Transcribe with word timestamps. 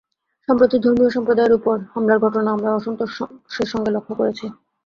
সম্প্রতি 0.47 0.77
ধর্মীয় 0.79 1.11
সম্প্রদায়ের 1.15 1.57
ওপর 1.57 1.75
হামলার 1.93 2.19
ঘটনা 2.25 2.49
আমরা 2.51 2.69
অসন্তোষের 2.77 3.67
সঙ্গে 3.71 3.91
লক্ষ 3.95 4.09
করেছি। 4.19 4.45